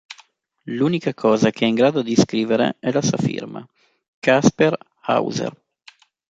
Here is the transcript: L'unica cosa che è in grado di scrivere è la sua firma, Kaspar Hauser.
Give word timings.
L'unica 0.63 1.13
cosa 1.13 1.51
che 1.51 1.63
è 1.63 1.67
in 1.67 1.75
grado 1.75 2.01
di 2.01 2.15
scrivere 2.15 2.75
è 2.79 2.91
la 2.91 3.03
sua 3.03 3.19
firma, 3.19 3.63
Kaspar 4.17 4.75
Hauser. 5.01 5.55